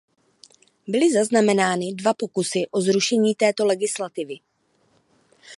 [0.87, 4.39] Byly zaznamenány dva pokusy o zrušení této legislativy.